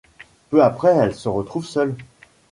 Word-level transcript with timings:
Peu 0.49 0.63
après, 0.63 0.95
elle 0.97 1.13
se 1.13 1.29
retrouve 1.29 1.63
seule. 1.63 1.95